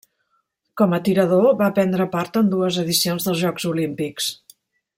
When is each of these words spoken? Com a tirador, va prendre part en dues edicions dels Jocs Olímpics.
Com 0.81 0.95
a 0.97 0.99
tirador, 1.07 1.45
va 1.59 1.67
prendre 1.75 2.07
part 2.15 2.39
en 2.41 2.49
dues 2.55 2.81
edicions 2.85 3.29
dels 3.29 3.41
Jocs 3.43 3.69
Olímpics. 3.75 4.33